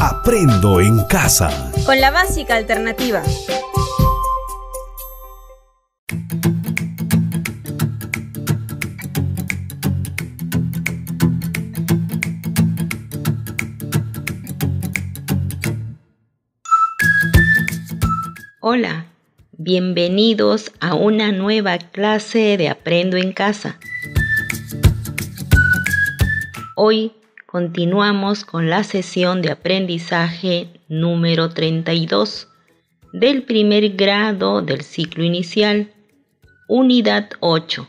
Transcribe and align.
Aprendo 0.00 0.80
en 0.80 1.04
casa. 1.06 1.72
Con 1.84 2.00
la 2.00 2.12
básica 2.12 2.54
alternativa. 2.54 3.20
Hola, 18.60 19.06
bienvenidos 19.50 20.70
a 20.78 20.94
una 20.94 21.32
nueva 21.32 21.78
clase 21.78 22.56
de 22.56 22.68
Aprendo 22.68 23.16
en 23.16 23.32
casa. 23.32 23.80
Hoy 26.76 27.14
continuamos 27.50 28.44
con 28.44 28.68
la 28.68 28.84
sesión 28.84 29.40
de 29.40 29.50
aprendizaje 29.50 30.68
número 30.86 31.48
32 31.48 32.46
del 33.14 33.42
primer 33.44 33.96
grado 33.96 34.60
del 34.60 34.82
ciclo 34.82 35.24
inicial, 35.24 35.90
unidad 36.68 37.30
8. 37.40 37.88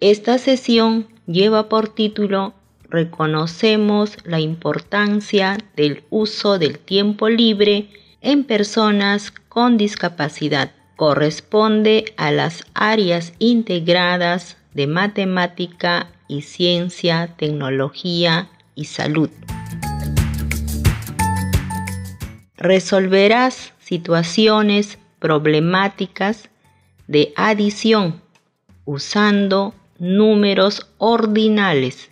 Esta 0.00 0.36
sesión 0.36 1.06
lleva 1.26 1.70
por 1.70 1.88
título 1.88 2.52
Reconocemos 2.90 4.18
la 4.24 4.40
importancia 4.40 5.56
del 5.74 6.02
uso 6.10 6.58
del 6.58 6.78
tiempo 6.78 7.30
libre 7.30 7.88
en 8.20 8.44
personas 8.44 9.30
con 9.30 9.78
discapacidad. 9.78 10.72
Corresponde 10.96 12.12
a 12.18 12.30
las 12.30 12.62
áreas 12.74 13.32
integradas 13.38 14.58
de 14.74 14.86
matemática 14.86 16.10
y 16.28 16.42
ciencia, 16.42 17.36
tecnología 17.38 18.50
y 18.78 18.84
salud. 18.84 19.28
Resolverás 22.56 23.72
situaciones 23.80 24.98
problemáticas 25.18 26.48
de 27.08 27.32
adición 27.36 28.22
usando 28.84 29.74
números 29.98 30.86
ordinales 30.98 32.10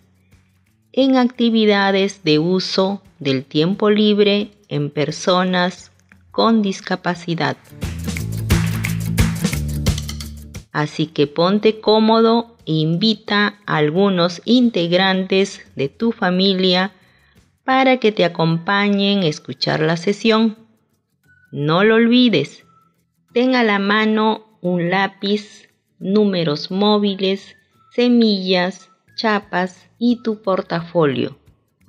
en 0.92 1.17
actividades 1.17 2.25
de 2.25 2.41
uso 2.41 3.00
del 3.20 3.44
tiempo 3.44 3.89
libre 3.91 4.50
en 4.69 4.91
personas 4.91 5.92
con 6.33 6.62
discapacidad. 6.62 7.56
Así 10.77 11.06
que 11.06 11.27
ponte 11.27 11.80
cómodo 11.80 12.55
e 12.66 12.72
invita 12.74 13.60
a 13.64 13.77
algunos 13.78 14.42
integrantes 14.44 15.62
de 15.74 15.88
tu 15.88 16.12
familia 16.12 16.92
para 17.64 17.96
que 17.96 18.12
te 18.12 18.27
acompañen 18.27 19.22
a 19.22 19.27
escuchar 19.27 19.80
la 19.80 19.97
sesión. 19.97 20.58
No 21.50 21.82
lo 21.82 21.94
olvides, 21.94 22.66
ten 23.32 23.54
a 23.54 23.64
la 23.64 23.78
mano 23.78 24.58
un 24.60 24.91
lápiz, 24.91 25.70
números 25.98 26.70
móviles, 26.70 27.56
semillas, 27.94 28.91
chapas 29.14 29.88
y 29.98 30.22
tu 30.22 30.42
portafolio. 30.42 31.38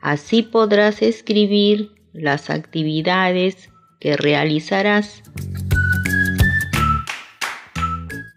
Así 0.01 0.43
podrás 0.43 1.01
escribir 1.01 1.91
las 2.13 2.49
actividades 2.49 3.69
que 3.99 4.15
realizarás. 4.15 5.23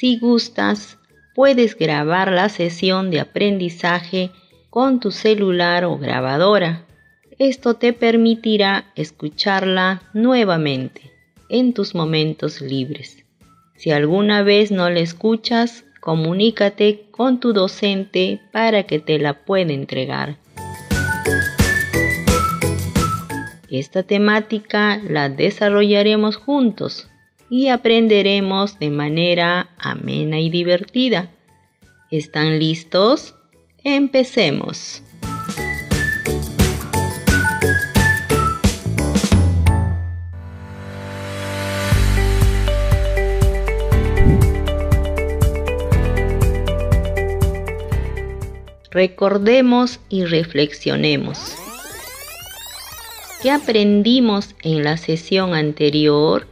Si 0.00 0.18
gustas, 0.18 0.96
puedes 1.34 1.76
grabar 1.76 2.32
la 2.32 2.48
sesión 2.48 3.10
de 3.10 3.20
aprendizaje 3.20 4.30
con 4.70 4.98
tu 4.98 5.10
celular 5.10 5.84
o 5.84 5.98
grabadora. 5.98 6.86
Esto 7.38 7.74
te 7.74 7.92
permitirá 7.92 8.86
escucharla 8.96 10.00
nuevamente 10.14 11.02
en 11.50 11.74
tus 11.74 11.94
momentos 11.94 12.62
libres. 12.62 13.26
Si 13.76 13.90
alguna 13.90 14.42
vez 14.42 14.70
no 14.70 14.88
la 14.88 15.00
escuchas, 15.00 15.84
comunícate 16.00 17.02
con 17.10 17.38
tu 17.38 17.52
docente 17.52 18.40
para 18.52 18.84
que 18.84 19.00
te 19.00 19.18
la 19.18 19.44
pueda 19.44 19.74
entregar. 19.74 20.38
Esta 23.68 24.02
temática 24.02 24.98
la 25.06 25.28
desarrollaremos 25.28 26.36
juntos 26.36 27.09
y 27.50 27.68
aprenderemos 27.68 28.78
de 28.78 28.90
manera 28.90 29.70
amena 29.76 30.38
y 30.38 30.48
divertida. 30.48 31.30
¿Están 32.10 32.60
listos? 32.60 33.34
Empecemos. 33.82 35.02
Recordemos 48.92 50.00
y 50.08 50.24
reflexionemos. 50.24 51.54
¿Qué 53.40 53.50
aprendimos 53.50 54.54
en 54.62 54.82
la 54.82 54.96
sesión 54.96 55.54
anterior? 55.54 56.49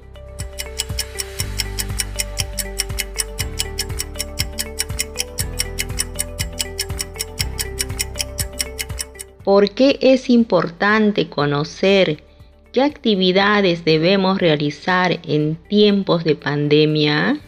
¿Por 9.48 9.70
qué 9.70 9.98
es 10.03 10.28
importante 10.28 11.31
conocer 11.31 12.22
qué 12.70 12.82
actividades 12.82 13.82
debemos 13.82 14.38
realizar 14.38 15.20
en 15.26 15.56
tiempos 15.70 16.22
de 16.22 16.34
pandemia? 16.34 17.41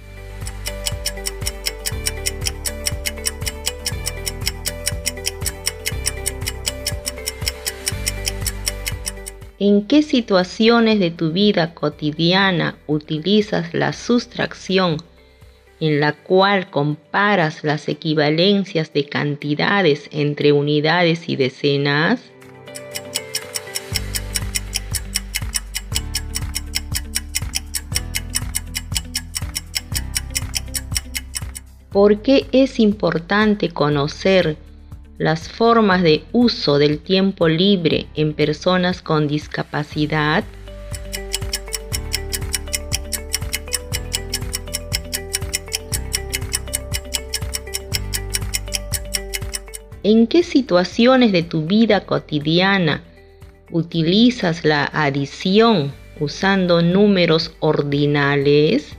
¿En 9.59 9.87
qué 9.87 10.03
situaciones 10.03 11.01
de 11.01 11.11
tu 11.11 11.33
vida 11.33 11.75
cotidiana 11.75 12.79
utilizas 12.87 13.75
la 13.75 13.93
sustracción 13.93 14.97
en 15.81 15.99
la 15.99 16.13
cual 16.13 16.71
comparas 16.71 17.65
las 17.65 17.89
equivalencias 17.89 18.93
de 18.93 19.07
cantidades 19.07 20.09
entre 20.13 20.53
unidades 20.53 21.29
y 21.29 21.37
decenas? 21.37 22.21
¿Por 31.91 32.23
qué 32.23 32.47
es 32.53 32.79
importante 32.79 33.71
conocer 33.71 34.57
las 35.19 35.49
formas 35.49 36.03
de 36.03 36.23
uso 36.31 36.79
del 36.79 37.01
tiempo 37.01 37.49
libre 37.49 38.07
en 38.15 38.33
personas 38.33 39.03
con 39.03 39.27
discapacidad? 39.27 40.45
¿En 50.03 50.27
qué 50.27 50.43
situaciones 50.43 51.31
de 51.31 51.43
tu 51.43 51.67
vida 51.67 52.07
cotidiana 52.07 53.03
utilizas 53.71 54.65
la 54.65 54.85
adición 54.85 55.93
usando 56.19 56.81
números 56.81 57.53
ordinales? 57.61 58.97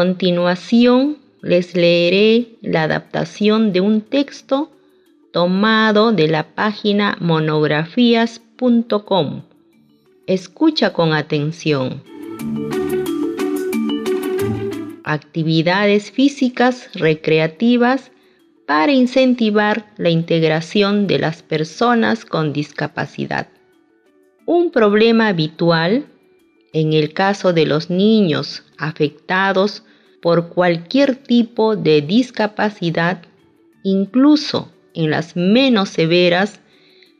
Continuación 0.00 1.18
les 1.42 1.76
leeré 1.76 2.56
la 2.62 2.84
adaptación 2.84 3.74
de 3.74 3.82
un 3.82 4.00
texto 4.00 4.70
tomado 5.30 6.12
de 6.12 6.26
la 6.26 6.54
página 6.54 7.18
monografías.com. 7.20 9.42
Escucha 10.26 10.94
con 10.94 11.12
atención. 11.12 12.02
Actividades 15.04 16.10
físicas 16.10 16.88
recreativas 16.94 18.10
para 18.66 18.92
incentivar 18.92 19.92
la 19.98 20.08
integración 20.08 21.08
de 21.08 21.18
las 21.18 21.42
personas 21.42 22.24
con 22.24 22.54
discapacidad. 22.54 23.48
Un 24.46 24.70
problema 24.70 25.28
habitual 25.28 26.06
En 26.72 26.92
el 26.92 27.12
caso 27.12 27.52
de 27.52 27.66
los 27.66 27.90
niños 27.90 28.62
afectados 28.78 29.82
por 30.20 30.48
cualquier 30.48 31.16
tipo 31.16 31.76
de 31.76 32.02
discapacidad, 32.02 33.22
incluso 33.82 34.70
en 34.94 35.10
las 35.10 35.36
menos 35.36 35.88
severas, 35.88 36.60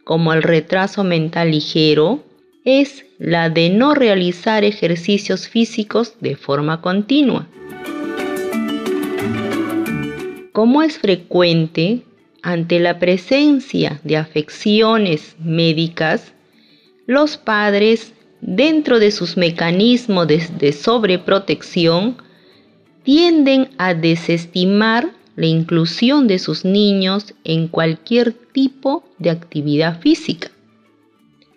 como 0.05 0.32
el 0.32 0.43
retraso 0.43 1.05
mental 1.05 1.50
ligero, 1.50 2.25
es 2.64 3.06
la 3.19 3.49
de 3.49 3.70
no 3.70 3.94
realizar 3.94 4.64
ejercicios 4.64 5.49
físicos 5.49 6.14
de 6.20 6.37
forma 6.37 6.81
continua. 6.81 7.47
Como 10.53 10.82
es 10.82 10.99
frecuente, 10.99 12.03
ante 12.43 12.81
la 12.81 12.99
presencia 12.99 14.00
de 14.05 14.17
afecciones 14.17 15.37
médicas, 15.38 16.32
los 17.06 17.37
padres, 17.37 18.12
dentro 18.41 18.99
de 18.99 19.11
sus 19.11 19.37
mecanismos 19.37 20.26
de, 20.26 20.73
sobreprotección, 20.73 22.17
tienden 23.02 23.70
a 23.79 23.94
desestimar 23.94 25.11
la 25.37 25.47
inclusión 25.47 26.26
de 26.26 26.38
sus 26.38 26.64
niños 26.64 27.35
en 27.44 27.69
cualquier 27.69 28.32
tipo 28.32 29.05
de 29.19 29.31
actividad 29.31 30.00
física, 30.00 30.50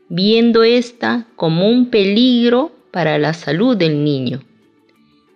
viendo 0.10 0.64
esta 0.64 1.28
como 1.36 1.68
un 1.68 1.90
peligro 1.90 2.72
para 2.92 3.18
la 3.18 3.34
salud 3.34 3.76
del 3.76 4.04
niño 4.04 4.42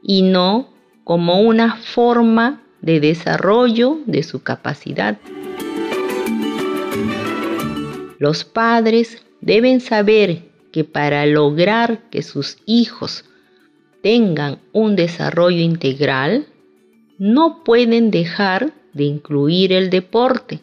y 0.01 0.21
no 0.21 0.69
como 1.03 1.41
una 1.41 1.75
forma 1.75 2.61
de 2.81 2.99
desarrollo 2.99 3.99
de 4.05 4.23
su 4.23 4.43
capacidad. 4.43 5.17
Los 8.19 8.45
padres 8.45 9.23
deben 9.41 9.79
saber 9.81 10.43
que 10.71 10.83
para 10.83 11.25
lograr 11.25 12.09
que 12.09 12.21
sus 12.23 12.57
hijos 12.65 13.25
tengan 14.07 14.59
un 14.71 14.95
desarrollo 14.95 15.59
integral, 15.59 16.45
no 17.17 17.65
pueden 17.65 18.09
dejar 18.09 18.71
de 18.93 19.03
incluir 19.03 19.73
el 19.73 19.89
deporte, 19.89 20.61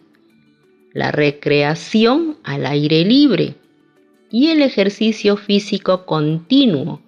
la 0.94 1.12
recreación 1.12 2.38
al 2.42 2.64
aire 2.64 3.04
libre 3.04 3.56
y 4.30 4.46
el 4.48 4.62
ejercicio 4.62 5.36
físico 5.36 6.06
continuo 6.06 7.02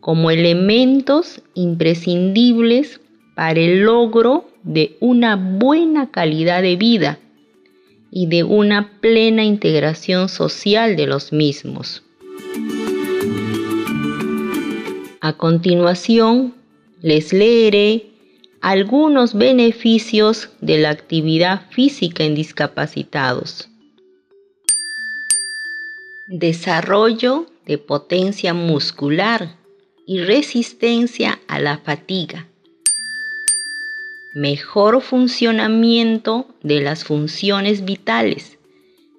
como 0.00 0.30
elementos 0.30 1.42
imprescindibles 1.52 3.02
para 3.34 3.60
el 3.60 3.80
logro 3.80 4.48
de 4.62 4.96
una 5.00 5.36
buena 5.36 6.10
calidad 6.10 6.62
de 6.62 6.76
vida 6.76 7.18
y 8.10 8.26
de 8.28 8.42
una 8.42 8.98
plena 9.02 9.44
integración 9.44 10.30
social 10.30 10.96
de 10.96 11.06
los 11.06 11.30
mismos. 11.30 12.07
A 15.20 15.32
continuación, 15.32 16.54
les 17.02 17.32
leeré 17.32 18.06
algunos 18.60 19.34
beneficios 19.34 20.50
de 20.60 20.78
la 20.78 20.90
actividad 20.90 21.68
física 21.70 22.22
en 22.22 22.36
discapacitados. 22.36 23.68
Desarrollo 26.28 27.46
de 27.66 27.78
potencia 27.78 28.54
muscular 28.54 29.56
y 30.06 30.20
resistencia 30.20 31.40
a 31.48 31.58
la 31.58 31.78
fatiga. 31.78 32.46
Mejor 34.34 35.00
funcionamiento 35.02 36.46
de 36.62 36.80
las 36.80 37.02
funciones 37.02 37.84
vitales, 37.84 38.58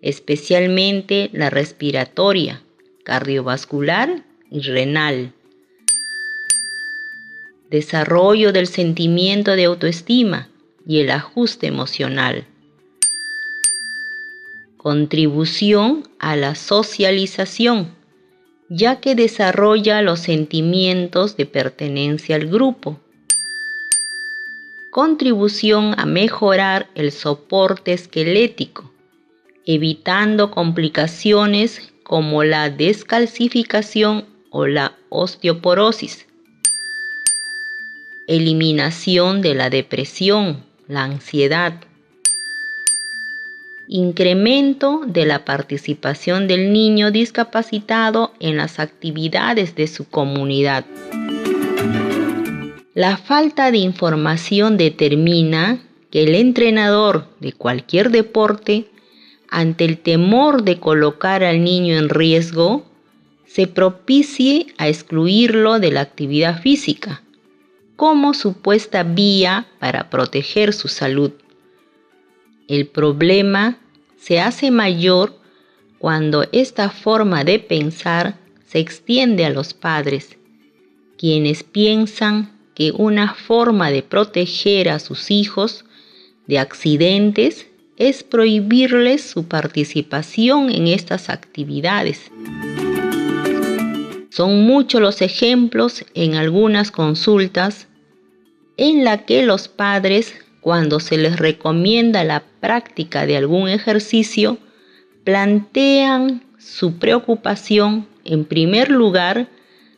especialmente 0.02 1.30
la 1.34 1.50
respiratoria, 1.50 2.63
cardiovascular 3.04 4.24
y 4.50 4.62
renal 4.62 5.34
desarrollo 7.69 8.51
del 8.51 8.68
sentimiento 8.68 9.56
de 9.56 9.66
autoestima 9.66 10.50
y 10.88 11.00
el 11.00 11.12
ajuste 11.12 11.68
emocional. 11.68 12.45
Contribución 14.77 16.07
a 16.19 16.36
la 16.36 16.56
socialización, 16.56 17.94
ya 18.69 19.00
que 19.00 19.13
desarrolla 19.13 20.01
los 20.01 20.19
sentimientos 20.19 21.38
de 21.38 21.45
pertenencia 21.45 22.36
al 22.36 22.48
grupo. 22.48 23.00
Contribución 24.92 25.94
a 26.00 26.06
mejorar 26.06 26.89
el 26.95 27.12
soporte 27.12 27.94
esquelético, 27.94 28.92
evitando 29.66 30.50
complicaciones 30.50 31.92
como 32.04 32.44
la 32.44 32.71
descalcificación 32.71 34.25
o 34.50 34.66
la 34.66 34.98
osteoporosis 35.10 36.25
eliminación 38.30 39.42
de 39.42 39.56
la 39.56 39.72
depresión, 39.72 40.64
la 40.88 41.04
ansiedad, 41.04 41.74
incremento 43.88 45.02
de 45.08 45.26
la 45.26 45.46
participación 45.46 46.48
del 46.48 46.72
niño 46.72 47.10
discapacitado 47.10 48.34
en 48.40 48.56
las 48.56 48.80
actividades 48.80 49.74
de 49.74 49.88
su 49.88 50.08
comunidad. 50.08 50.86
La 52.94 53.18
falta 53.18 53.72
de 53.72 53.80
información 53.80 54.78
determina 54.78 55.81
que 56.12 56.22
el 56.22 56.36
entrenador 56.36 57.26
de 57.40 57.54
cualquier 57.54 58.12
deporte, 58.12 58.86
ante 59.50 59.86
el 59.86 59.98
temor 59.98 60.62
de 60.62 60.80
colocar 60.80 61.44
al 61.44 61.64
niño 61.64 61.98
en 61.98 62.10
riesgo, 62.10 62.86
se 63.48 63.66
propicie 63.66 64.68
a 64.78 64.88
excluirlo 64.88 65.80
de 65.80 65.92
la 65.92 66.02
actividad 66.02 66.62
física 66.62 67.24
como 68.00 68.34
supuesta 68.34 69.04
vía 69.04 69.68
para 69.78 70.10
proteger 70.10 70.72
su 70.72 70.88
salud. 70.88 71.34
El 72.69 72.88
problema 72.88 73.78
se 74.18 74.40
hace 74.40 74.72
mayor 74.72 75.38
cuando 75.98 76.46
esta 76.54 76.92
forma 76.92 77.44
de 77.44 77.60
pensar 77.60 78.38
se 78.66 78.80
extiende 78.80 79.44
a 79.44 79.50
los 79.50 79.74
padres, 79.74 80.38
quienes 81.18 81.63
piensan 81.63 82.57
que 82.74 82.94
una 82.94 83.34
forma 83.34 83.92
de 83.92 84.02
proteger 84.02 84.88
a 84.88 85.00
sus 85.00 85.30
hijos 85.30 85.84
de 86.48 86.57
accidentes 86.57 87.68
es 87.98 88.24
prohibirles 88.24 89.24
su 89.24 89.50
participación 89.50 90.72
en 90.72 90.88
estas 90.88 91.28
actividades. 91.30 92.31
Son 94.30 94.62
muchos 94.62 95.02
los 95.02 95.21
ejemplos 95.21 96.06
en 96.14 96.35
algunas 96.35 96.92
consultas 96.92 97.89
en 98.80 99.04
la 99.04 99.26
que 99.26 99.44
los 99.44 99.68
padres, 99.68 100.33
cuando 100.62 101.02
se 101.02 101.18
les 101.18 101.38
recomienda 101.38 102.24
la 102.24 102.45
práctica 102.62 103.26
de 103.26 103.36
algún 103.36 103.68
ejercicio, 103.68 104.57
plantean 105.26 106.45
su 106.57 106.98
preocupación 106.98 108.07
en 108.24 108.45
primer 108.45 108.90
lugar 108.90 109.50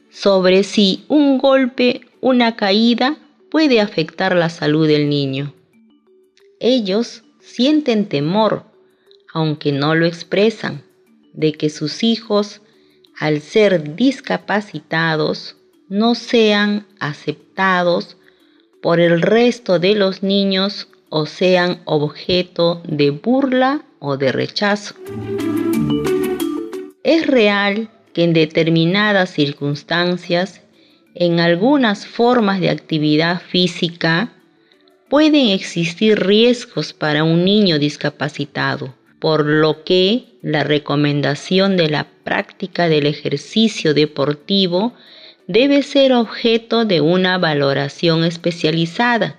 sobre 0.10 0.64
si 0.64 1.06
un 1.10 1.38
golpe, 1.38 2.02
una 2.22 2.56
caída 2.56 3.18
puede 3.52 3.82
afectar 3.82 4.36
la 4.36 4.50
salud 4.50 4.88
del 4.88 5.10
niño. 5.10 5.54
Ellos 6.60 7.24
sienten 7.40 8.08
temor, 8.08 8.66
aunque 9.32 9.72
no 9.72 9.94
lo 9.94 10.08
expresan, 10.08 10.82
de 11.34 11.54
que 11.54 11.70
sus 11.70 12.02
hijos, 12.02 12.62
al 13.20 13.42
ser 13.42 13.96
discapacitados, 13.96 15.56
no 15.88 16.16
sean 16.16 16.88
aceptados 17.00 18.18
por 18.82 19.00
el 19.00 19.22
resto 19.22 19.80
de 19.80 19.96
los 19.96 20.24
niños 20.24 20.88
o 21.10 21.26
sean 21.26 21.82
objeto 21.86 22.82
de 22.86 23.12
burla 23.12 23.84
o 24.00 24.18
de 24.18 24.32
rechazo. 24.32 24.96
Es 27.04 27.28
real 27.28 27.90
que 28.14 28.24
en 28.24 28.34
determinadas 28.34 29.30
circunstancias, 29.32 30.62
en 31.16 31.40
algunas 31.40 32.08
formas 32.08 32.60
de 32.60 32.70
actividad 32.70 33.42
física, 33.42 34.34
pueden 35.10 35.50
existir 35.50 36.20
riesgos 36.20 36.94
para 36.94 37.24
un 37.24 37.44
niño 37.44 37.80
discapacitado, 37.80 38.96
por 39.20 39.46
lo 39.46 39.84
que 39.84 40.26
la 40.42 40.64
recomendación 40.64 41.76
de 41.76 41.90
la 41.90 42.08
práctica 42.24 42.88
del 42.88 43.06
ejercicio 43.06 43.94
deportivo 43.94 44.94
debe 45.52 45.84
ser 45.84 46.14
objeto 46.14 46.86
de 46.86 47.02
una 47.02 47.38
valoración 47.38 48.24
especializada 48.24 49.38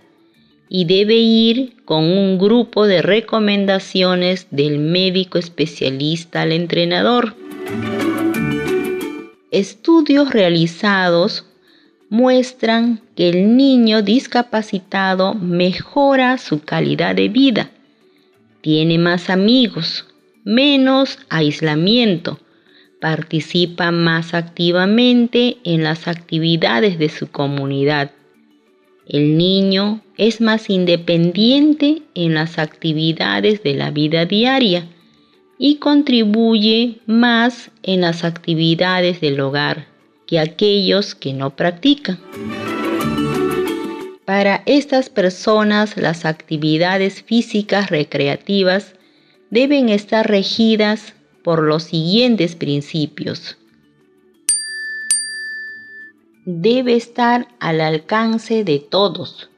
y 0.68 0.84
debe 0.84 1.16
ir 1.16 1.76
con 1.84 2.04
un 2.04 2.38
grupo 2.38 2.86
de 2.86 3.02
recomendaciones 3.02 4.46
del 4.50 4.78
médico 4.78 5.38
especialista 5.38 6.42
al 6.42 6.52
entrenador. 6.52 7.34
Estudios 9.50 10.30
realizados 10.30 11.46
muestran 12.08 13.00
que 13.16 13.30
el 13.30 13.56
niño 13.56 14.02
discapacitado 14.02 15.34
mejora 15.34 16.36
su 16.36 16.60
calidad 16.60 17.14
de 17.14 17.28
vida, 17.28 17.70
tiene 18.60 18.98
más 18.98 19.30
amigos, 19.30 20.06
menos 20.44 21.18
aislamiento, 21.30 22.38
participa 23.02 23.90
más 23.90 24.32
activamente 24.32 25.56
en 25.64 25.82
las 25.82 26.06
actividades 26.06 27.00
de 27.00 27.08
su 27.08 27.32
comunidad. 27.32 28.12
El 29.08 29.36
niño 29.36 30.02
es 30.18 30.40
más 30.40 30.70
independiente 30.70 32.02
en 32.14 32.34
las 32.34 32.60
actividades 32.60 33.64
de 33.64 33.74
la 33.74 33.90
vida 33.90 34.24
diaria 34.24 34.86
y 35.58 35.78
contribuye 35.78 37.00
más 37.06 37.72
en 37.82 38.02
las 38.02 38.22
actividades 38.22 39.20
del 39.20 39.40
hogar 39.40 39.88
que 40.28 40.38
aquellos 40.38 41.16
que 41.16 41.32
no 41.32 41.56
practican. 41.56 42.20
Para 44.24 44.62
estas 44.64 45.10
personas 45.10 45.96
las 45.96 46.24
actividades 46.24 47.20
físicas 47.24 47.90
recreativas 47.90 48.94
deben 49.50 49.88
estar 49.88 50.28
regidas 50.28 51.14
por 51.42 51.62
los 51.62 51.84
siguientes 51.84 52.54
principios. 52.54 53.56
Debe 56.44 56.94
estar 56.94 57.48
al 57.60 57.80
alcance 57.80 58.64
de 58.64 58.80
todos, 58.80 59.48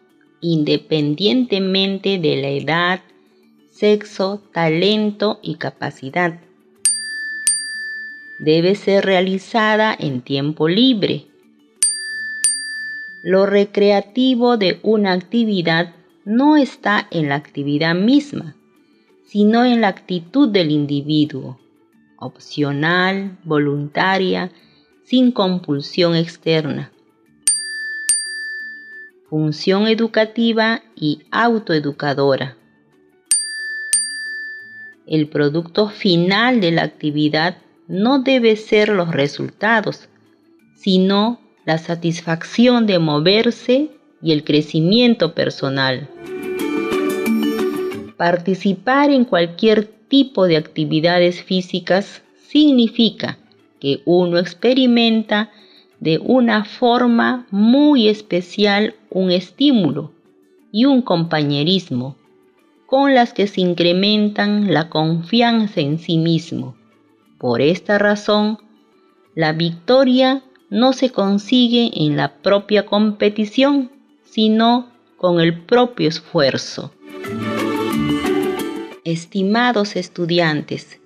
independientemente 0.40 2.18
de 2.18 2.36
la 2.36 2.48
edad, 2.48 3.00
sexo, 3.70 4.42
talento 4.52 5.40
y 5.42 5.54
capacidad. 5.54 6.40
Debe 8.38 8.74
ser 8.74 9.04
realizada 9.06 9.96
en 9.98 10.20
tiempo 10.20 10.68
libre. 10.68 11.26
Lo 13.22 13.46
recreativo 13.46 14.58
de 14.58 14.80
una 14.82 15.12
actividad 15.12 15.94
no 16.26 16.56
está 16.56 17.08
en 17.10 17.30
la 17.30 17.36
actividad 17.36 17.94
misma, 17.94 18.56
sino 19.26 19.64
en 19.64 19.80
la 19.80 19.88
actitud 19.88 20.48
del 20.50 20.70
individuo, 20.70 21.58
opcional, 22.24 23.38
voluntaria, 23.44 24.50
sin 25.04 25.32
compulsión 25.32 26.16
externa. 26.16 26.90
Función 29.28 29.86
educativa 29.88 30.82
y 30.96 31.22
autoeducadora. 31.30 32.56
El 35.06 35.28
producto 35.28 35.88
final 35.88 36.60
de 36.60 36.72
la 36.72 36.82
actividad 36.82 37.58
no 37.88 38.20
debe 38.20 38.56
ser 38.56 38.88
los 38.88 39.10
resultados, 39.10 40.08
sino 40.76 41.40
la 41.66 41.78
satisfacción 41.78 42.86
de 42.86 42.98
moverse 42.98 43.90
y 44.22 44.32
el 44.32 44.44
crecimiento 44.44 45.34
personal. 45.34 46.08
Participar 48.16 49.10
en 49.10 49.24
cualquier 49.24 49.84
tipo 50.14 50.46
de 50.46 50.56
actividades 50.56 51.42
físicas 51.42 52.22
significa 52.46 53.36
que 53.80 54.00
uno 54.04 54.38
experimenta 54.38 55.50
de 55.98 56.18
una 56.18 56.64
forma 56.64 57.48
muy 57.50 58.06
especial 58.06 58.94
un 59.10 59.32
estímulo 59.32 60.12
y 60.70 60.84
un 60.84 61.02
compañerismo 61.02 62.14
con 62.86 63.12
las 63.12 63.32
que 63.32 63.48
se 63.48 63.60
incrementan 63.60 64.72
la 64.72 64.88
confianza 64.88 65.80
en 65.80 65.98
sí 65.98 66.16
mismo. 66.16 66.76
Por 67.36 67.60
esta 67.60 67.98
razón, 67.98 68.58
la 69.34 69.52
victoria 69.52 70.44
no 70.70 70.92
se 70.92 71.10
consigue 71.10 71.90
en 71.92 72.16
la 72.16 72.36
propia 72.36 72.86
competición, 72.86 73.90
sino 74.22 74.92
con 75.16 75.40
el 75.40 75.62
propio 75.62 76.08
esfuerzo. 76.08 76.92
Estimados 79.04 79.96
estudiantes, 79.96 80.98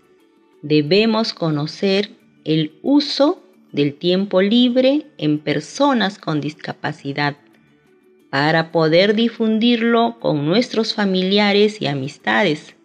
debemos 0.62 1.34
conocer 1.34 2.10
el 2.44 2.70
uso 2.82 3.42
del 3.72 3.94
tiempo 3.94 4.40
libre 4.40 5.06
en 5.18 5.40
personas 5.40 6.16
con 6.20 6.40
discapacidad 6.40 7.36
para 8.30 8.70
poder 8.70 9.16
difundirlo 9.16 10.20
con 10.20 10.46
nuestros 10.46 10.94
familiares 10.94 11.82
y 11.82 11.88
amistades. 11.88 12.76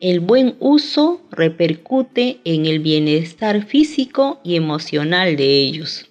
El 0.00 0.20
buen 0.20 0.56
uso 0.58 1.20
repercute 1.30 2.40
en 2.44 2.64
el 2.64 2.78
bienestar 2.78 3.62
físico 3.66 4.40
y 4.42 4.56
emocional 4.56 5.36
de 5.36 5.60
ellos. 5.60 6.08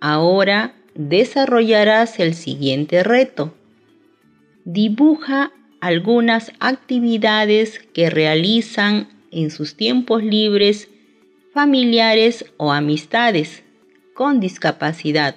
Ahora 0.00 0.74
desarrollarás 0.94 2.20
el 2.20 2.32
siguiente 2.32 3.02
reto. 3.02 3.52
Dibuja 4.64 5.52
algunas 5.80 6.52
actividades 6.60 7.80
que 7.92 8.10
realizan 8.10 9.08
en 9.30 9.50
sus 9.50 9.76
tiempos 9.76 10.22
libres 10.22 10.88
familiares 11.52 12.44
o 12.56 12.72
amistades 12.72 13.62
con 14.14 14.40
discapacidad. 14.40 15.36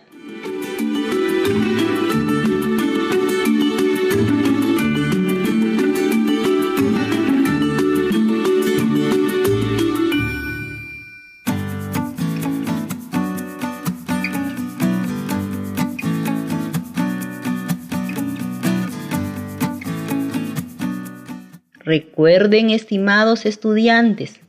Recuerden, 21.96 22.72
estimados 22.72 23.46
estudiantes, 23.46 24.40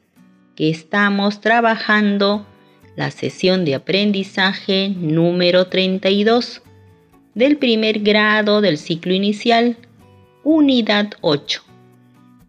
que 0.56 0.70
estamos 0.70 1.42
trabajando 1.42 2.46
la 2.96 3.10
sesión 3.10 3.66
de 3.66 3.74
aprendizaje 3.74 4.94
número 4.96 5.66
32 5.66 6.62
del 7.34 7.58
primer 7.58 7.98
grado 7.98 8.62
del 8.62 8.78
ciclo 8.78 9.12
inicial, 9.12 9.76
unidad 10.42 11.10
8. 11.20 11.62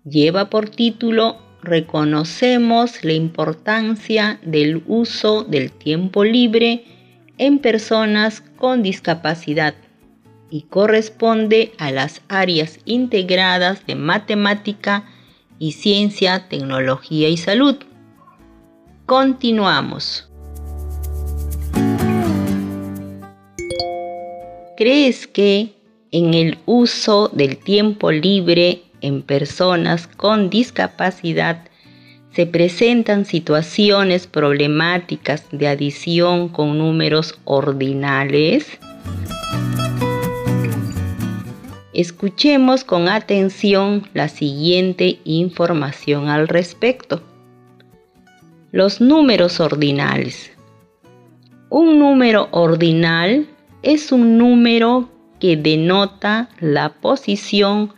Lleva 0.06 0.50
por 0.50 0.70
título 0.70 1.40
Reconocemos 1.62 3.04
la 3.04 3.12
importancia 3.12 4.40
del 4.44 4.82
uso 4.88 5.44
del 5.44 5.74
tiempo 5.74 6.24
libre 6.24 6.86
en 7.38 7.60
personas 7.60 8.40
con 8.56 8.82
discapacidad 8.82 9.76
y 10.50 10.64
corresponde 10.64 11.74
a 11.78 11.92
las 11.92 12.22
áreas 12.28 12.80
integradas 12.86 13.86
de 13.86 13.96
matemática 13.96 15.06
y 15.60 15.74
ciencia, 15.74 16.48
tecnología 16.50 17.30
y 17.30 17.38
salud. 17.38 17.78
Continuamos. 19.06 20.30
¿Crees 24.78 25.28
que 25.28 25.74
en 26.12 26.34
el 26.34 26.58
uso 26.66 27.30
del 27.30 27.58
tiempo 27.58 28.12
libre 28.12 28.84
en 29.02 29.22
personas 29.22 30.08
con 30.08 30.50
discapacidad 30.50 31.66
se 32.32 32.46
presentan 32.46 33.24
situaciones 33.24 34.28
problemáticas 34.28 35.46
de 35.52 35.70
adición 35.70 36.50
con 36.50 36.78
números 36.78 37.40
ordinales? 37.46 38.78
Escuchemos 41.96 42.84
con 42.84 43.08
atención 43.08 44.10
la 44.14 44.28
siguiente 44.28 45.20
información 45.24 46.28
al 46.28 46.50
respecto. 46.50 47.24
Los 48.74 49.00
números 49.00 49.62
ordinales. 49.62 50.52
Un 51.70 51.98
número 51.98 52.50
ordinal 52.52 53.48
es 53.82 54.12
un 54.12 54.38
número 54.38 55.10
que 55.40 55.56
denota 55.56 56.50
la 56.60 56.90
posición 56.90 57.94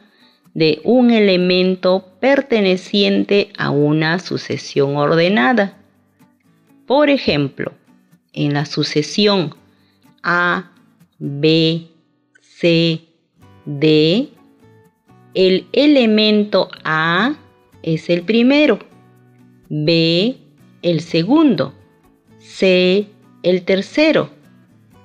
de 0.53 0.79
un 0.83 1.09
elemento 1.09 2.05
perteneciente 2.19 3.49
a 3.57 3.71
una 3.71 4.19
sucesión 4.19 4.95
ordenada. 4.95 5.75
Por 6.85 7.09
ejemplo, 7.09 7.73
en 8.31 8.53
la 8.53 8.67
sucesión 8.67 9.55
A, 10.21 10.69
B, 11.17 11.87
C, 12.39 13.06
D, 13.67 14.29
el 15.33 15.67
elemento 15.73 16.69
A 16.85 17.35
es 17.83 18.09
el 18.09 18.21
primero, 18.21 18.79
B 19.67 20.37
el 20.81 21.01
segundo, 21.01 21.73
C 22.39 23.07
el 23.43 23.63
tercero, 23.63 24.29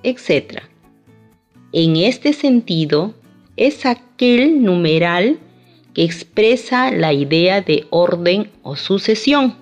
etc. 0.04 0.60
En 1.72 1.96
este 1.96 2.32
sentido, 2.32 3.14
es 3.56 3.84
aquel 3.84 4.62
numeral 4.62 5.40
que 5.92 6.04
expresa 6.04 6.92
la 6.92 7.12
idea 7.12 7.62
de 7.62 7.86
orden 7.90 8.48
o 8.62 8.76
sucesión. 8.76 9.56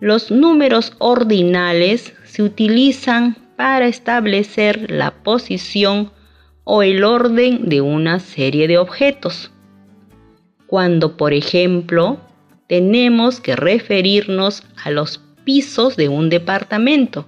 Los 0.00 0.30
números 0.30 0.92
ordinales 0.98 2.12
se 2.24 2.42
utilizan 2.42 3.36
para 3.60 3.88
establecer 3.88 4.90
la 4.90 5.10
posición 5.22 6.12
o 6.64 6.82
el 6.82 7.04
orden 7.04 7.68
de 7.68 7.82
una 7.82 8.18
serie 8.18 8.66
de 8.66 8.78
objetos. 8.78 9.50
Cuando, 10.66 11.18
por 11.18 11.34
ejemplo, 11.34 12.16
tenemos 12.68 13.38
que 13.38 13.56
referirnos 13.56 14.62
a 14.82 14.90
los 14.90 15.20
pisos 15.44 15.96
de 15.96 16.08
un 16.08 16.30
departamento 16.30 17.26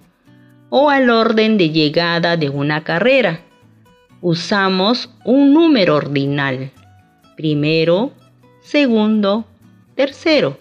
o 0.70 0.88
al 0.88 1.10
orden 1.10 1.58
de 1.58 1.68
llegada 1.68 2.38
de 2.38 2.48
una 2.48 2.82
carrera. 2.82 3.42
Usamos 4.22 5.10
un 5.26 5.52
número 5.52 5.96
ordinal. 5.96 6.70
Primero, 7.36 8.10
segundo, 8.62 9.44
tercero. 9.96 10.56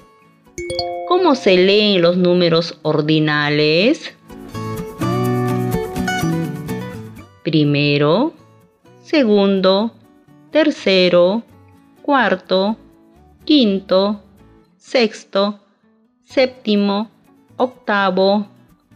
¿Cómo 1.07 1.33
se 1.33 1.55
leen 1.55 2.01
los 2.01 2.17
números 2.17 2.77
ordinales? 2.81 4.17
Primero, 7.43 8.33
segundo, 9.01 9.91
tercero, 10.51 11.41
cuarto, 12.03 12.77
quinto, 13.45 14.21
sexto, 14.77 15.59
séptimo, 16.23 17.09
octavo, 17.57 18.47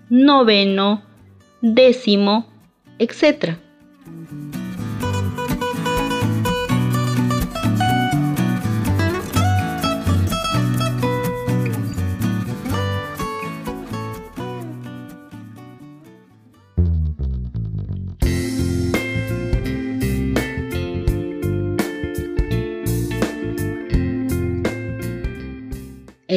noveno, 0.09 1.01
décimo, 1.59 2.45
etc. 2.99 3.57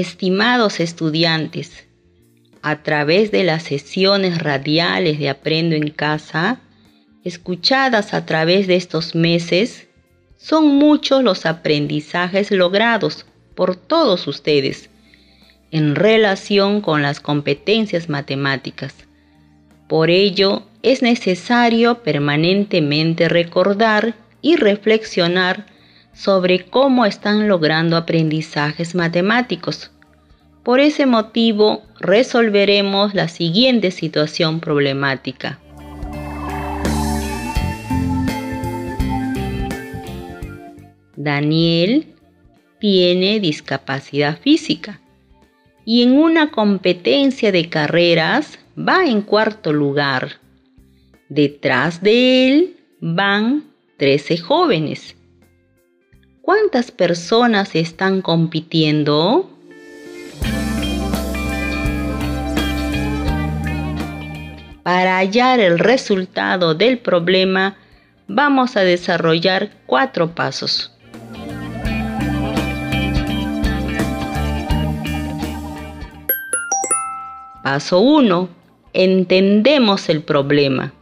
Estimados 0.08 0.80
estudiantes, 0.80 1.86
a 2.62 2.82
través 2.82 3.30
de 3.30 3.44
las 3.44 3.64
sesiones 3.64 4.38
radiales 4.38 5.18
de 5.18 5.28
Aprendo 5.28 5.76
en 5.76 5.90
Casa, 5.90 6.60
escuchadas 7.24 8.14
a 8.14 8.24
través 8.24 8.66
de 8.66 8.76
estos 8.76 9.14
meses, 9.14 9.86
son 10.38 10.66
muchos 10.78 11.22
los 11.22 11.44
aprendizajes 11.44 12.50
logrados 12.50 13.26
por 13.54 13.76
todos 13.76 14.26
ustedes 14.26 14.88
en 15.72 15.94
relación 15.94 16.80
con 16.80 17.02
las 17.02 17.20
competencias 17.20 18.08
matemáticas. 18.08 18.94
Por 19.88 20.08
ello, 20.08 20.62
es 20.82 21.02
necesario 21.02 22.02
permanentemente 22.02 23.28
recordar 23.28 24.14
y 24.40 24.56
reflexionar 24.56 25.66
sobre 26.14 26.64
cómo 26.64 27.04
están 27.04 27.46
logrando 27.46 27.94
aprendizajes 27.98 28.94
matemáticos 28.94 29.90
por 30.62 30.80
ese 30.80 31.06
motivo, 31.06 31.82
resolveremos 32.00 33.14
la 33.14 33.28
siguiente 33.28 33.90
situación 33.90 34.60
problemática. 34.60 35.58
Daniel 41.16 42.14
tiene 42.78 43.40
discapacidad 43.40 44.38
física 44.38 45.00
y 45.84 46.02
en 46.02 46.12
una 46.12 46.50
competencia 46.50 47.50
de 47.50 47.68
carreras 47.68 48.58
va 48.78 49.04
en 49.04 49.22
cuarto 49.22 49.72
lugar. 49.72 50.40
Detrás 51.28 52.02
de 52.02 52.48
él 52.48 52.76
van 53.00 53.64
13 53.96 54.38
jóvenes. 54.38 55.16
¿Cuántas 56.42 56.90
personas 56.90 57.74
están 57.74 58.22
compitiendo? 58.22 59.57
Para 64.88 65.18
hallar 65.18 65.60
el 65.60 65.78
resultado 65.78 66.74
del 66.74 66.96
problema, 66.96 67.76
vamos 68.26 68.74
a 68.74 68.80
desarrollar 68.80 69.68
cuatro 69.84 70.34
pasos. 70.34 70.90
Paso 77.62 78.00
1. 78.00 78.48
Entendemos 78.94 80.08
el 80.08 80.22
problema. 80.22 80.94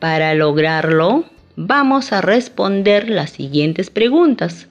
Para 0.00 0.34
lograrlo, 0.34 1.24
vamos 1.54 2.12
a 2.12 2.20
responder 2.20 3.08
las 3.10 3.30
siguientes 3.30 3.90
preguntas. 3.90 4.66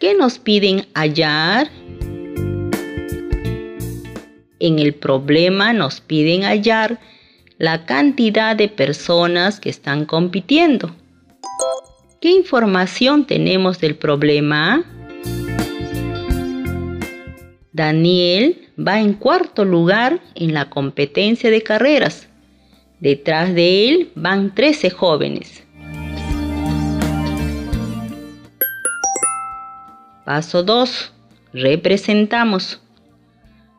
¿Qué 0.00 0.14
nos 0.14 0.38
piden 0.38 0.86
hallar? 0.94 1.68
En 4.58 4.78
el 4.78 4.94
problema 4.94 5.74
nos 5.74 6.00
piden 6.00 6.42
hallar 6.42 6.98
la 7.58 7.86
cantidad 7.86 8.54
de 8.54 8.68
personas 8.68 9.60
que 9.60 9.70
están 9.70 10.04
compitiendo. 10.04 10.94
¿Qué 12.20 12.30
información 12.30 13.26
tenemos 13.26 13.80
del 13.80 13.96
problema? 13.96 14.84
Daniel 17.72 18.68
va 18.78 19.00
en 19.00 19.14
cuarto 19.14 19.64
lugar 19.64 20.20
en 20.34 20.52
la 20.52 20.68
competencia 20.68 21.50
de 21.50 21.62
carreras. 21.62 22.28
Detrás 23.00 23.54
de 23.54 23.88
él 23.88 24.12
van 24.14 24.54
13 24.54 24.90
jóvenes. 24.90 25.62
Paso 30.24 30.62
2. 30.62 31.12
Representamos. 31.52 32.80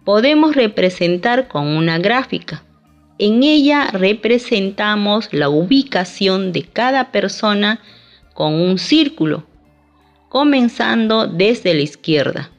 Podemos 0.06 0.56
representar 0.56 1.48
con 1.48 1.68
una 1.68 1.98
gráfica. 2.00 2.64
En 3.20 3.42
ella 3.42 3.88
representamos 3.88 5.30
la 5.32 5.50
ubicación 5.50 6.52
de 6.52 6.64
cada 6.64 7.12
persona 7.12 7.80
con 8.34 8.54
un 8.54 8.78
círculo, 8.78 9.44
comenzando 10.30 11.26
desde 11.26 11.74
la 11.74 11.82
izquierda. 11.82 12.52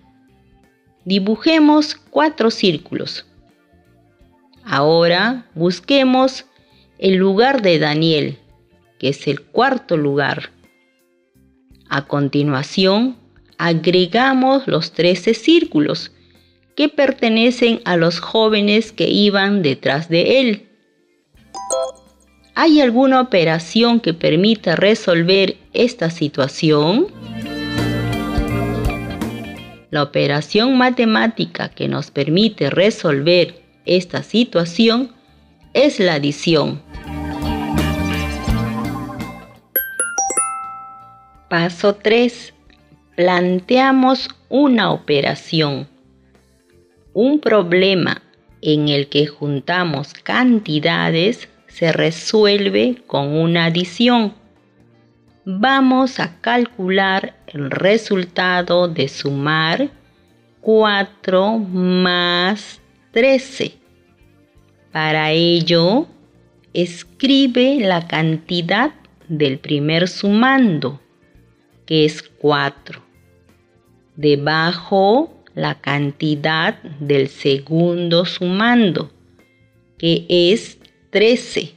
Dibujemos 1.04 1.94
cuatro 1.94 2.50
círculos. 2.50 3.24
Ahora 4.64 5.46
busquemos 5.54 6.44
el 6.98 7.14
lugar 7.14 7.62
de 7.62 7.78
Daniel, 7.78 8.38
que 8.98 9.10
es 9.10 9.28
el 9.28 9.40
cuarto 9.42 9.96
lugar. 9.96 10.50
A 11.88 12.06
continuación, 12.06 13.16
agregamos 13.58 14.66
los 14.66 14.92
13 14.92 15.34
círculos 15.34 16.10
que 16.78 16.88
pertenecen 16.88 17.80
a 17.84 17.96
los 17.96 18.20
jóvenes 18.20 18.92
que 18.92 19.08
iban 19.08 19.62
detrás 19.62 20.08
de 20.08 20.38
él. 20.38 20.68
¿Hay 22.54 22.80
alguna 22.80 23.20
operación 23.20 23.98
que 23.98 24.14
permita 24.14 24.76
resolver 24.76 25.56
esta 25.72 26.08
situación? 26.08 27.08
La 29.90 30.04
operación 30.04 30.78
matemática 30.78 31.68
que 31.68 31.88
nos 31.88 32.12
permite 32.12 32.70
resolver 32.70 33.60
esta 33.84 34.22
situación 34.22 35.10
es 35.74 35.98
la 35.98 36.14
adición. 36.14 36.80
Paso 41.50 41.96
3. 41.96 42.54
Planteamos 43.16 44.28
una 44.48 44.92
operación 44.92 45.88
un 47.12 47.40
problema 47.40 48.22
en 48.60 48.88
el 48.88 49.08
que 49.08 49.26
juntamos 49.26 50.14
cantidades 50.14 51.48
se 51.68 51.92
resuelve 51.92 53.02
con 53.06 53.28
una 53.28 53.66
adición. 53.66 54.34
Vamos 55.44 56.20
a 56.20 56.40
calcular 56.40 57.36
el 57.46 57.70
resultado 57.70 58.88
de 58.88 59.08
sumar 59.08 59.90
4 60.60 61.58
más 61.58 62.80
13. 63.12 63.72
Para 64.92 65.30
ello, 65.30 66.06
escribe 66.74 67.78
la 67.80 68.06
cantidad 68.06 68.92
del 69.28 69.58
primer 69.58 70.08
sumando, 70.08 71.00
que 71.86 72.04
es 72.04 72.22
4. 72.22 73.02
Debajo 74.16 75.37
la 75.58 75.74
cantidad 75.74 76.80
del 77.00 77.28
segundo 77.28 78.24
sumando, 78.24 79.10
que 79.98 80.24
es 80.28 80.78
13. 81.10 81.72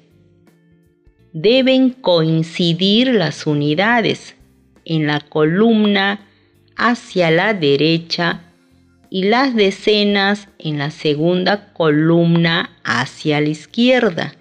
Deben 1.33 1.89
coincidir 1.89 3.07
las 3.15 3.47
unidades 3.47 4.35
en 4.85 5.07
la 5.07 5.19
columna 5.19 6.19
hacia 6.77 7.31
la 7.31 7.55
derecha 7.55 8.41
y 9.09 9.23
las 9.23 9.55
decenas 9.55 10.47
en 10.59 10.77
la 10.77 10.91
segunda 10.91 11.73
columna 11.73 12.77
hacia 12.83 13.41
la 13.41 13.49
izquierda. 13.49 14.35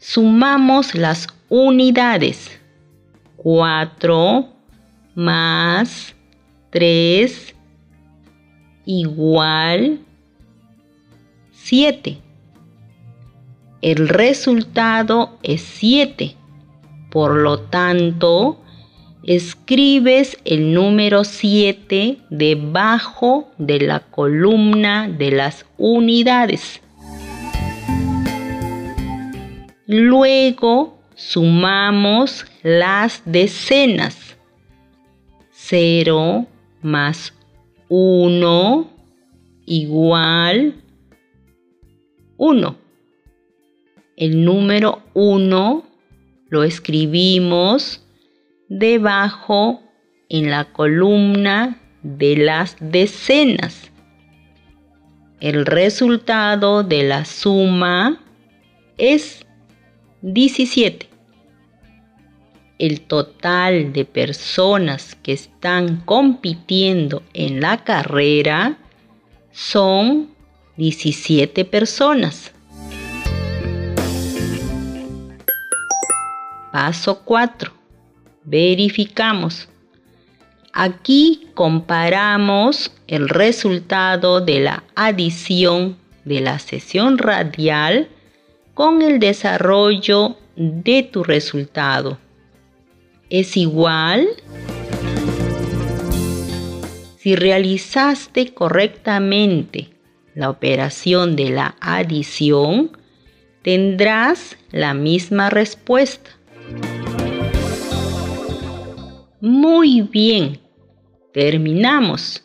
Sumamos 0.00 0.96
las 0.96 1.28
unidades. 1.48 2.58
4 3.36 4.48
más 5.14 6.14
3 6.70 7.53
igual 8.86 10.00
7. 11.52 12.18
El 13.82 14.08
resultado 14.08 15.38
es 15.42 15.60
7. 15.60 16.34
Por 17.10 17.36
lo 17.36 17.60
tanto, 17.60 18.60
escribes 19.22 20.38
el 20.44 20.72
número 20.72 21.24
7 21.24 22.18
debajo 22.30 23.50
de 23.58 23.80
la 23.80 24.00
columna 24.00 25.08
de 25.08 25.30
las 25.30 25.66
unidades. 25.76 26.80
Luego 29.86 30.98
sumamos 31.14 32.46
las 32.62 33.22
decenas. 33.26 34.36
0 35.52 36.46
más 36.80 37.33
1 37.96 38.90
igual 39.66 40.82
1. 42.36 42.76
El 44.16 44.44
número 44.44 45.02
1 45.14 45.84
lo 46.48 46.64
escribimos 46.64 48.04
debajo 48.68 49.80
en 50.28 50.50
la 50.50 50.72
columna 50.72 51.80
de 52.02 52.36
las 52.36 52.76
decenas. 52.80 53.92
El 55.38 55.64
resultado 55.64 56.82
de 56.82 57.04
la 57.04 57.24
suma 57.24 58.24
es 58.98 59.46
17. 60.22 61.13
El 62.78 63.02
total 63.02 63.92
de 63.92 64.04
personas 64.04 65.14
que 65.22 65.32
están 65.32 65.98
compitiendo 66.04 67.22
en 67.32 67.60
la 67.60 67.84
carrera 67.84 68.78
son 69.52 70.30
17 70.76 71.64
personas. 71.64 72.52
Paso 76.72 77.20
4 77.24 77.84
verificamos. 78.44 79.68
Aquí 80.72 81.48
comparamos 81.54 82.90
el 83.06 83.28
resultado 83.28 84.40
de 84.40 84.60
la 84.60 84.84
adición 84.94 85.96
de 86.24 86.40
la 86.40 86.58
sesión 86.58 87.18
radial 87.18 88.08
con 88.74 89.02
el 89.02 89.20
desarrollo 89.20 90.36
de 90.56 91.02
tu 91.04 91.22
resultado. 91.22 92.18
¿Es 93.36 93.56
igual? 93.56 94.28
Si 97.18 97.34
realizaste 97.34 98.54
correctamente 98.54 99.88
la 100.36 100.50
operación 100.50 101.34
de 101.34 101.50
la 101.50 101.74
adición, 101.80 102.96
tendrás 103.62 104.56
la 104.70 104.94
misma 104.94 105.50
respuesta. 105.50 106.30
Muy 109.40 110.02
bien, 110.02 110.60
terminamos. 111.32 112.44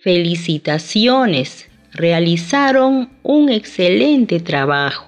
Felicitaciones, 0.00 1.68
realizaron 1.92 3.08
un 3.22 3.50
excelente 3.50 4.40
trabajo. 4.40 5.06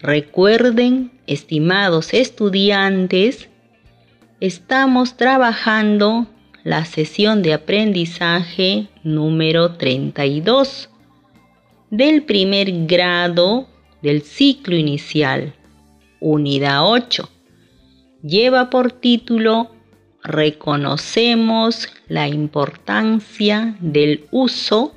Recuerden, 0.00 1.13
estimados 1.26 2.14
estudiantes, 2.14 3.48
estamos 4.40 5.16
trabajando 5.16 6.26
la 6.62 6.84
sesión 6.84 7.42
de 7.42 7.54
aprendizaje 7.54 8.88
número 9.02 9.72
32 9.76 10.90
del 11.90 12.22
primer 12.24 12.86
grado 12.86 13.68
del 14.02 14.22
ciclo 14.22 14.76
inicial, 14.76 15.54
unidad 16.20 16.84
8 16.84 17.28
lleva 18.24 18.70
por 18.70 18.90
título 18.90 19.70
Reconocemos 20.22 21.88
la 22.08 22.28
importancia 22.28 23.76
del 23.80 24.26
uso 24.30 24.94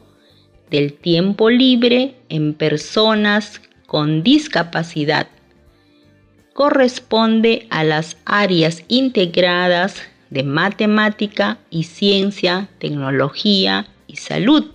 del 0.70 0.94
tiempo 0.94 1.50
libre 1.50 2.16
en 2.30 2.54
personas 2.54 3.62
con 3.86 4.24
discapacidad. 4.24 5.28
Corresponde 6.58 7.68
a 7.70 7.84
las 7.84 8.18
áreas 8.26 8.82
integradas 8.88 10.02
de 10.32 10.42
matemática 10.42 11.60
y 11.70 11.84
ciencia, 11.84 12.68
tecnología 12.80 13.86
y 14.08 14.16
salud. 14.16 14.66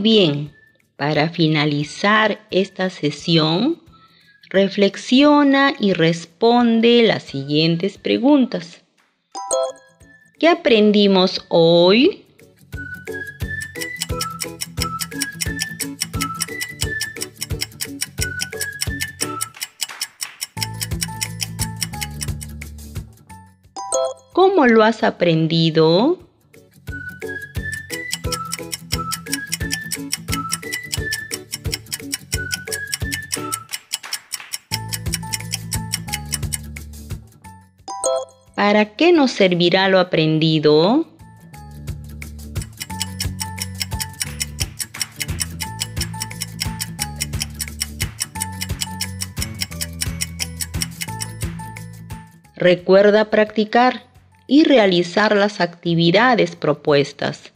Bien, 0.00 0.52
para 0.96 1.28
finalizar 1.28 2.46
esta 2.52 2.88
sesión, 2.88 3.82
reflexiona 4.48 5.74
y 5.76 5.92
responde 5.92 7.02
las 7.02 7.24
siguientes 7.24 7.98
preguntas. 7.98 8.84
¿Qué 10.38 10.46
aprendimos 10.46 11.44
hoy? 11.48 12.24
¿Cómo 24.32 24.66
lo 24.68 24.84
has 24.84 25.02
aprendido? 25.02 26.27
¿Para 38.68 38.84
qué 38.96 39.14
nos 39.14 39.30
servirá 39.30 39.88
lo 39.88 39.98
aprendido? 39.98 41.08
Recuerda 52.56 53.30
practicar 53.30 54.04
y 54.46 54.64
realizar 54.64 55.34
las 55.34 55.62
actividades 55.62 56.54
propuestas. 56.54 57.52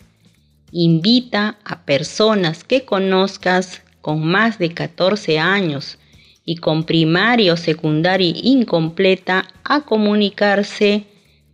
Invita 0.71 1.59
a 1.63 1.83
personas 1.83 2.65
que 2.65 2.87
conozcas 2.87 3.83
con 4.01 4.27
más 4.27 4.59
de 4.59 4.73
14 4.73 5.39
años 5.39 5.99
y 6.45 6.57
con 6.57 6.85
primaria 6.85 7.53
o 7.53 7.57
secundaria 7.57 8.33
incompleta 8.43 9.47
a 9.65 9.83
comunicarse 9.83 11.05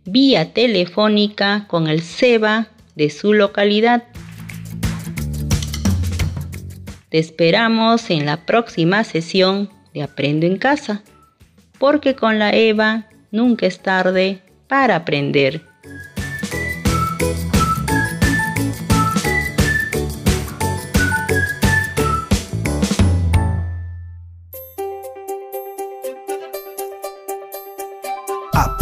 vía 0.05 0.53
telefónica 0.53 1.65
con 1.67 1.87
el 1.87 2.01
SEBA 2.01 2.69
de 2.95 3.09
su 3.09 3.33
localidad. 3.33 4.03
Te 7.09 7.17
esperamos 7.17 8.09
en 8.09 8.25
la 8.25 8.45
próxima 8.45 9.03
sesión 9.03 9.69
de 9.93 10.03
Aprendo 10.03 10.45
en 10.45 10.57
Casa, 10.57 11.03
porque 11.77 12.15
con 12.15 12.37
la 12.37 12.51
EVA 12.51 13.09
nunca 13.31 13.65
es 13.65 13.79
tarde 13.79 14.41
para 14.67 14.95
aprender. 14.95 15.68